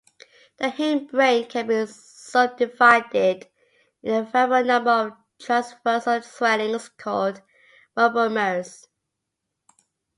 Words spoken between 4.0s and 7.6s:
in a variable number of transversal swellings called